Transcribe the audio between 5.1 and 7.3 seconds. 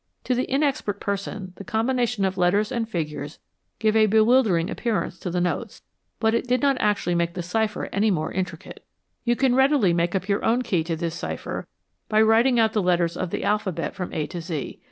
to the notes, but it did not actually